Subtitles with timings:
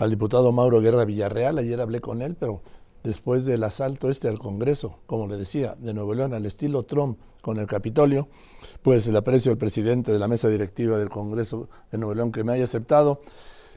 [0.00, 2.62] al diputado Mauro Guerra Villarreal, ayer hablé con él, pero
[3.04, 7.18] después del asalto este al Congreso, como le decía, de Nuevo León al estilo Trump
[7.42, 8.28] con el Capitolio,
[8.82, 12.42] pues le aprecio al presidente de la mesa directiva del Congreso de Nuevo León que
[12.44, 13.20] me haya aceptado.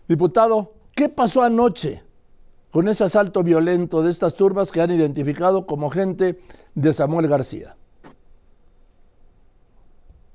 [0.07, 2.04] Diputado, ¿qué pasó anoche
[2.71, 6.39] con ese asalto violento de estas turbas que han identificado como gente
[6.73, 7.75] de Samuel García?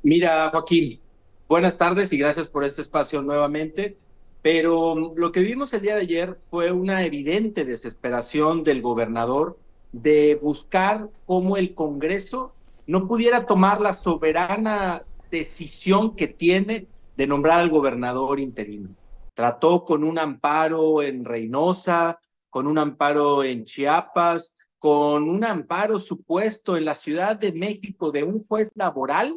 [0.03, 1.01] Mira, Joaquín,
[1.49, 3.97] buenas tardes y gracias por este espacio nuevamente.
[4.43, 9.59] Pero mm, lo que vimos el día de ayer fue una evidente desesperación del gobernador
[9.93, 12.53] de buscar cómo el Congreso
[12.87, 18.91] no pudiera tomar la soberana decisión que tiene de nombrar al gobernador interino.
[19.35, 22.19] Trató con un amparo en Reynosa,
[22.51, 28.23] con un amparo en Chiapas, con un amparo supuesto en la Ciudad de México de
[28.23, 29.37] un juez laboral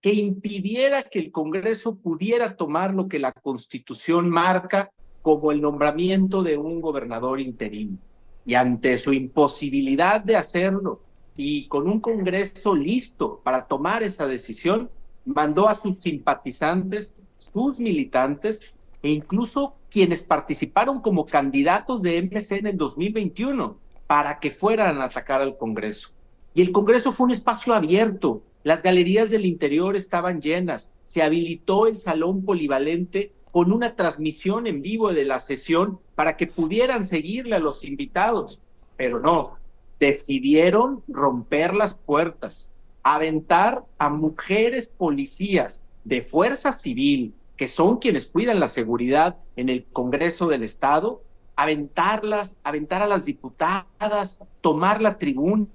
[0.00, 6.42] que impidiera que el Congreso pudiera tomar lo que la Constitución marca como el nombramiento
[6.42, 7.98] de un gobernador interino.
[8.46, 11.00] Y ante su imposibilidad de hacerlo
[11.36, 14.90] y con un Congreso listo para tomar esa decisión,
[15.24, 22.66] mandó a sus simpatizantes, sus militantes e incluso quienes participaron como candidatos de MC en
[22.68, 26.10] el 2021 para que fueran a atacar al Congreso.
[26.54, 31.86] Y el Congreso fue un espacio abierto, las galerías del interior estaban llenas, se habilitó
[31.86, 37.56] el salón polivalente con una transmisión en vivo de la sesión para que pudieran seguirle
[37.56, 38.60] a los invitados,
[38.96, 39.56] pero no,
[40.00, 42.70] decidieron romper las puertas,
[43.02, 49.84] aventar a mujeres policías de fuerza civil, que son quienes cuidan la seguridad en el
[49.86, 51.22] Congreso del Estado,
[51.56, 55.66] aventarlas, aventar a las diputadas, tomar la tribuna,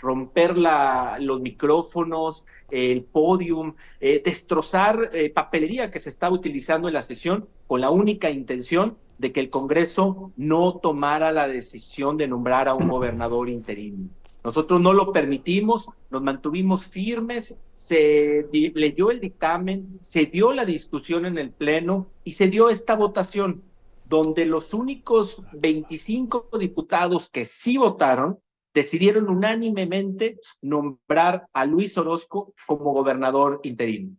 [0.00, 6.94] romper la, los micrófonos, el podium, eh, destrozar eh, papelería que se estaba utilizando en
[6.94, 12.28] la sesión con la única intención de que el Congreso no tomara la decisión de
[12.28, 14.08] nombrar a un gobernador interino.
[14.42, 21.26] Nosotros no lo permitimos, nos mantuvimos firmes, se leyó el dictamen, se dio la discusión
[21.26, 23.62] en el Pleno y se dio esta votación,
[24.08, 28.38] donde los únicos 25 diputados que sí votaron
[28.72, 34.16] decidieron unánimemente nombrar a Luis Orozco como gobernador interino.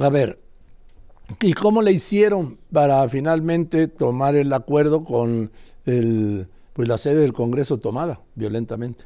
[0.00, 0.38] A ver,
[1.40, 5.50] ¿y cómo le hicieron para finalmente tomar el acuerdo con
[5.84, 9.04] el, pues la sede del Congreso tomada violentamente?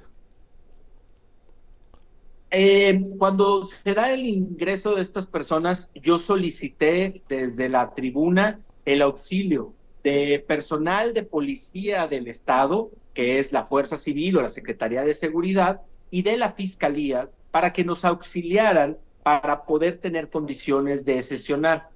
[2.53, 9.03] Eh, cuando se da el ingreso de estas personas, yo solicité desde la tribuna el
[9.03, 9.75] auxilio
[10.07, 15.15] de personal de policía del Estado, que es la Fuerza Civil o la Secretaría de
[15.15, 15.81] Seguridad,
[16.13, 21.89] y de la Fiscalía para que nos auxiliaran para poder tener condiciones de sesionar.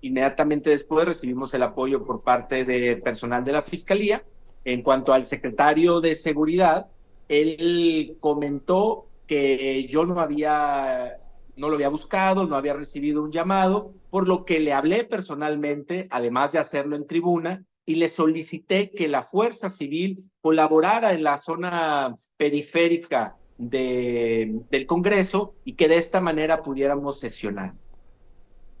[0.00, 4.24] inmediatamente después recibimos el apoyo por parte de personal de la Fiscalía.
[4.64, 6.88] En cuanto al secretario de Seguridad,
[7.28, 11.18] él comentó que yo no había
[11.58, 16.06] no lo había buscado, no había recibido un llamado, por lo que le hablé personalmente,
[16.10, 21.36] además de hacerlo en tribuna, y le solicité que la Fuerza Civil colaborara en la
[21.36, 27.74] zona periférica de, del Congreso y que de esta manera pudiéramos sesionar.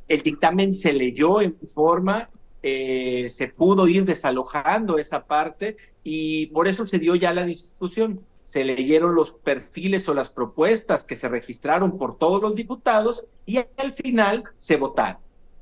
[0.06, 2.30] El dictamen se leyó en forma,
[2.62, 8.20] eh, se pudo ir desalojando esa parte y por eso se dio ya la discusión
[8.48, 13.58] se leyeron los perfiles o las propuestas que se registraron por todos los diputados y
[13.58, 15.20] al final se votaron.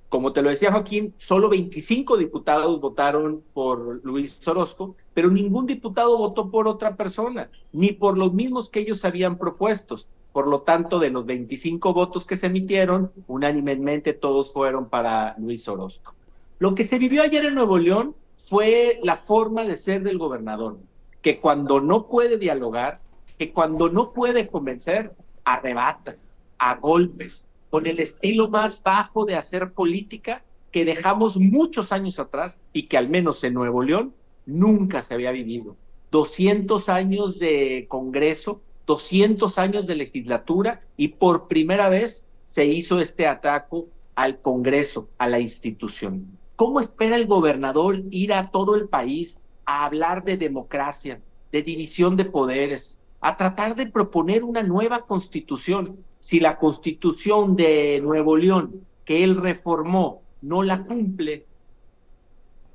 [0.08, 6.16] Como te lo decía Joaquín, solo 25 diputados votaron por Luis Orozco, pero ningún diputado
[6.16, 9.96] votó por otra persona, ni por los mismos que ellos habían propuesto.
[10.32, 15.66] Por lo tanto, de los 25 votos que se emitieron, unánimemente todos fueron para Luis
[15.66, 16.14] Orozco.
[16.60, 20.78] Lo que se vivió ayer en Nuevo León fue la forma de ser del gobernador
[21.26, 23.00] que cuando no puede dialogar,
[23.36, 25.12] que cuando no puede convencer,
[25.44, 26.14] arrebata
[26.56, 32.60] a golpes, con el estilo más bajo de hacer política que dejamos muchos años atrás
[32.72, 34.14] y que al menos en Nuevo León
[34.44, 35.74] nunca se había vivido.
[36.12, 43.26] 200 años de Congreso, 200 años de legislatura y por primera vez se hizo este
[43.26, 43.82] ataque
[44.14, 46.38] al Congreso, a la institución.
[46.54, 51.20] ¿Cómo espera el gobernador ir a todo el país a hablar de democracia,
[51.52, 55.98] de división de poderes, a tratar de proponer una nueva constitución.
[56.20, 61.46] Si la constitución de Nuevo León que él reformó no la cumple,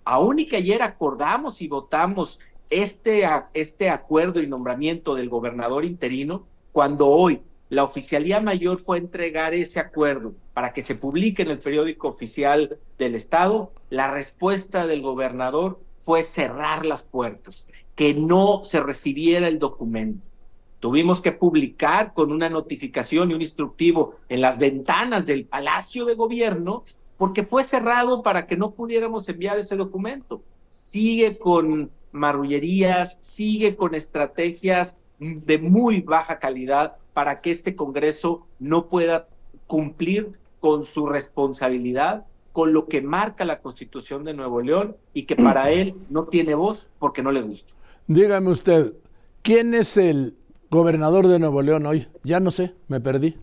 [0.03, 2.39] aún y que ayer acordamos y votamos
[2.69, 8.99] este, este acuerdo y nombramiento del gobernador interino, cuando hoy la oficialía mayor fue a
[8.99, 14.87] entregar ese acuerdo para que se publique en el periódico oficial del Estado, la respuesta
[14.87, 20.25] del gobernador fue cerrar las puertas, que no se recibiera el documento.
[20.79, 26.15] Tuvimos que publicar con una notificación y un instructivo en las ventanas del Palacio de
[26.15, 26.83] Gobierno
[27.17, 30.41] porque fue cerrado para que no pudiéramos enviar ese documento.
[30.67, 38.89] Sigue con marrullerías, sigue con estrategias de muy baja calidad para que este Congreso no
[38.89, 39.27] pueda
[39.67, 45.35] cumplir con su responsabilidad, con lo que marca la Constitución de Nuevo León y que
[45.35, 47.73] para él no tiene voz porque no le gusta.
[48.07, 48.93] Dígame usted,
[49.41, 50.35] ¿quién es el
[50.69, 52.07] gobernador de Nuevo León hoy?
[52.23, 53.37] Ya no sé, me perdí.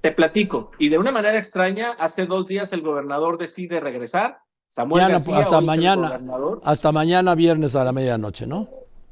[0.00, 0.70] Te platico.
[0.78, 4.40] Y de una manera extraña, hace dos días el gobernador decide regresar.
[4.68, 6.20] Samuel García, hasta mañana,
[6.64, 8.68] hasta mañana viernes a la medianoche, ¿no?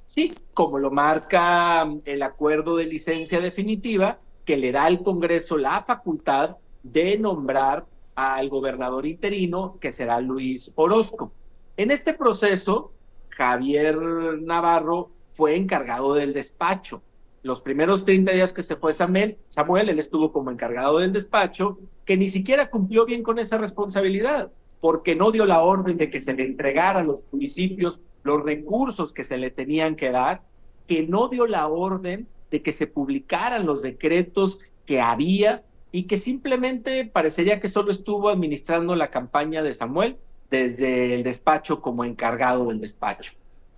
[0.07, 5.57] Sí, como lo marca mm, el acuerdo de licencia definitiva, que le da al Congreso
[5.57, 11.33] la facultad de nombrar al gobernador interino, que será Luis Orozco.
[11.77, 12.93] En este proceso,
[13.31, 13.99] Javier
[14.41, 17.03] Navarro fue encargado del despacho.
[17.43, 21.79] Los primeros 30 días que se fue Samuel, Samuel, él estuvo como encargado del despacho,
[22.05, 24.51] que ni siquiera cumplió bien con esa responsabilidad,
[24.81, 29.13] porque no dio la orden de que se le entregara a los municipios los recursos
[29.13, 30.43] que se le tenían que dar,
[30.87, 35.65] que no dio la orden de que se publicaran los decretos que había
[35.95, 40.17] y que simplemente parecería que solo estuvo administrando la campaña de Samuel
[40.51, 43.31] desde el despacho como encargado del despacho.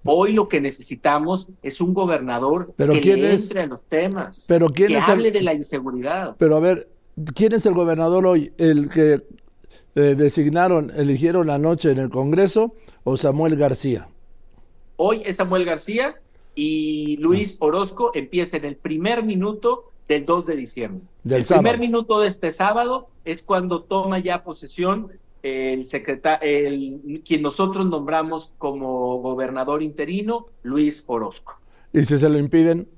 [0.02, 4.88] Hoy lo que necesitamos es un gobernador que le entre en los temas, pero ¿quién
[4.88, 6.36] que es hable de la inseguridad.
[6.38, 6.88] Pero a ver,
[7.34, 8.50] ¿quién es el gobernador hoy?
[8.56, 9.20] ¿El que
[9.94, 12.72] eh, designaron, eligieron anoche en el Congreso
[13.04, 14.08] o Samuel García?
[14.96, 16.18] Hoy es Samuel García
[16.54, 21.02] y Luis Orozco empieza en el primer minuto del 2 de diciembre.
[21.34, 25.12] El primer minuto de este sábado es cuando toma ya posesión
[25.42, 31.60] el secretario, el, quien nosotros nombramos como gobernador interino, Luis Orozco.
[31.92, 32.88] ¿Y si se lo impiden?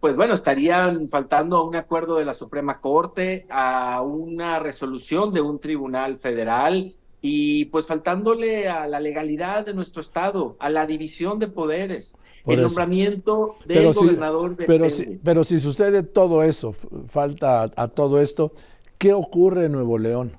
[0.00, 5.40] Pues bueno, estarían faltando a un acuerdo de la Suprema Corte, a una resolución de
[5.40, 11.38] un tribunal federal, y pues faltándole a la legalidad de nuestro Estado, a la división
[11.38, 12.16] de poderes,
[12.46, 14.56] el nombramiento del gobernador.
[14.56, 16.74] pero, si, pero si sucede todo eso,
[17.08, 18.52] falta a, todo esto,
[18.98, 20.38] ¿qué ocurre en Nuevo León?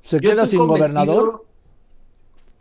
[0.00, 1.44] ¿Se queda sin gobernador?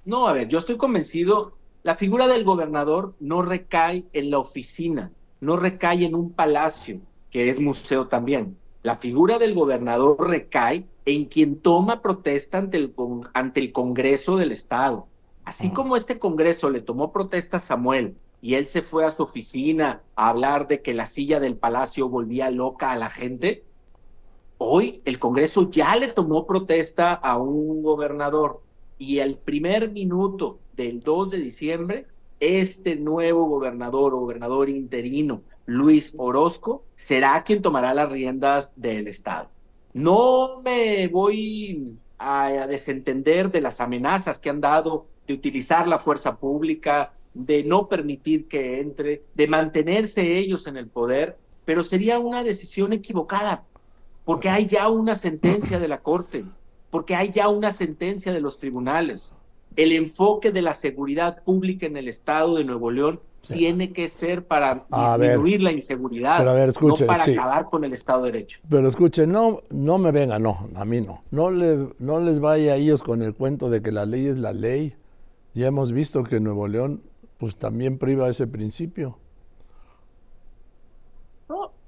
[0.04, 5.12] No, a ver, yo estoy convencido, la figura del gobernador no recae en la oficina,
[5.39, 7.00] no recae en un palacio,
[7.30, 8.57] que es museo también.
[8.83, 12.94] La figura del gobernador recae en quien toma protesta ante el,
[13.33, 15.07] ante el Congreso del Estado.
[15.45, 19.24] Así como este Congreso le tomó protesta a Samuel y él se fue a su
[19.24, 23.63] oficina a hablar de que la silla del palacio volvía loca a la gente,
[24.57, 28.62] hoy el Congreso ya le tomó protesta a un gobernador
[28.98, 32.07] y el primer minuto del 2 de diciembre,
[32.42, 39.50] este nuevo gobernador o gobernador interino, Luis Orozco, será quien tomará las riendas del Estado.
[39.97, 46.38] No me voy a, desentender de las amenazas que han dado de utilizar la fuerza
[46.38, 52.44] pública, de no permitir que entre, de mantenerse ellos en el poder, pero sería una
[52.44, 53.63] decisión equivocada,
[54.23, 56.45] porque hay ya una sentencia de la Corte,
[56.92, 59.35] porque hay ya una sentencia de los tribunales.
[59.75, 64.45] El enfoque de la seguridad pública en el Estado de Nuevo León tiene que ser
[64.45, 68.59] para disminuir la inseguridad, no para acabar con el Estado de Derecho.
[68.69, 71.23] Pero escuche, no, no me venga, no, a mí no.
[71.31, 74.37] No, le, no les vaya a ellos con el cuento de que la ley es
[74.37, 74.95] la ley.
[75.53, 77.01] Ya hemos visto que Nuevo León
[77.37, 79.17] pues también priva ese principio.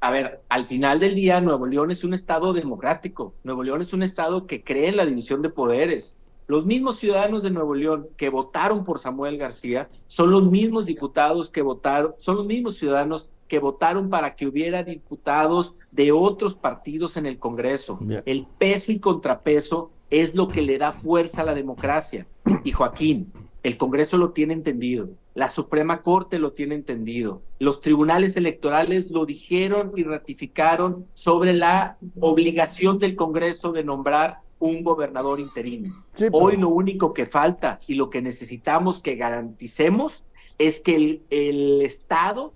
[0.02, 3.34] a ver, al final del día Nuevo León es un Estado democrático.
[3.44, 6.16] Nuevo León es un Estado que cree en la división de poderes.
[6.50, 11.52] Los mismos ciudadanos de Nuevo León que votaron por Samuel García son los mismos diputados
[11.52, 17.18] que votaron, son los mismos ciudadanos que votaron para que hubiera diputados de otros partidos
[17.18, 18.00] en el Congreso.
[18.26, 22.26] El peso y contrapeso es lo que le da fuerza a la democracia.
[22.64, 28.36] Y Joaquín, el Congreso lo tiene entendido, la Suprema Corte lo tiene entendido, los tribunales
[28.38, 36.06] electorales lo dijeron y ratificaron sobre la obligación del Congreso de nombrar un gobernador interino.
[36.32, 40.26] Hoy lo único que falta y lo que necesitamos que garanticemos
[40.58, 42.54] es que el, el Estado,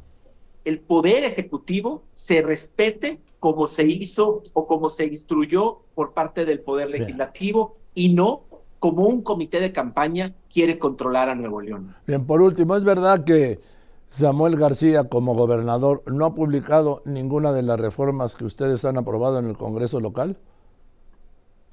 [0.65, 6.59] el poder ejecutivo, se respete como se hizo o como se instruyó por parte del
[6.61, 8.43] poder legislativo y no
[8.79, 11.95] como un comité de campaña quiere controlar a Nuevo León.
[12.05, 13.61] Bien, por último, es verdad que
[14.09, 19.39] Samuel García, como gobernador, no ha publicado ninguna de las reformas que ustedes han aprobado
[19.39, 20.37] en el Congreso local?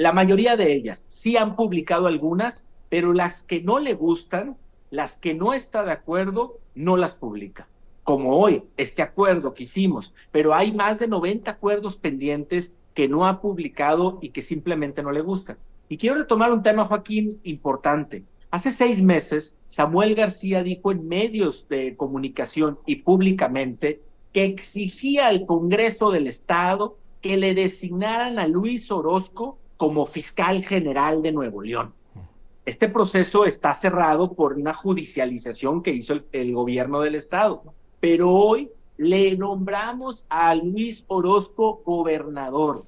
[0.01, 4.57] La mayoría de ellas sí han publicado algunas, pero las que no le gustan,
[4.89, 7.69] las que no está de acuerdo, no las publica.
[8.03, 13.27] Como hoy, este acuerdo que hicimos, pero hay más de 90 acuerdos pendientes que no
[13.27, 15.59] ha publicado y que simplemente no le gustan.
[15.91, 18.25] Y quiero retomar un tema, Joaquín, importante.
[18.51, 24.01] Hace seis meses, Samuel García dijo en medios de comunicación y públicamente
[24.33, 31.23] que exigía al Congreso del Estado que le designaran a Luis Orozco como fiscal general
[31.23, 31.95] de Nuevo León.
[32.67, 37.63] Este proceso está cerrado por una judicialización que hizo el, gobierno del Estado,
[37.99, 42.85] pero hoy le nombramos a Luis Orozco gobernador.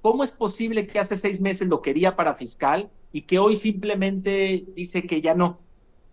[0.00, 4.64] ¿Cómo es posible que hace seis meses lo quería para fiscal y que hoy simplemente
[4.74, 5.60] dice que ya no,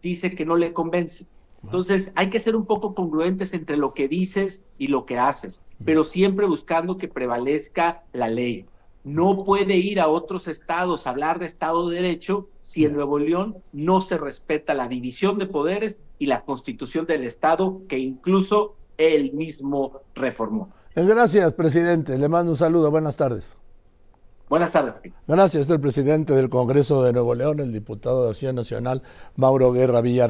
[0.04, 1.26] dice que no le convence.
[1.64, 5.66] Entonces hay que ser un poco congruentes entre lo que dices y lo que haces,
[5.84, 8.68] pero siempre buscando que prevalezca la ley.
[9.10, 13.18] No puede ir a otros estados a hablar de Estado de Derecho si en Nuevo
[13.18, 18.76] León no se respeta la división de poderes y la constitución del Estado que incluso
[18.98, 20.70] él mismo reformó.
[20.94, 22.18] Gracias, presidente.
[22.18, 22.92] Le mando un saludo.
[22.92, 23.56] Buenas tardes.
[24.50, 24.96] Buenas tardes.
[25.28, 29.04] Gracias, el presidente del Congreso de Nuevo León, el diputado de Acción Nacional,
[29.36, 30.28] Mauro Guerra Villarreal.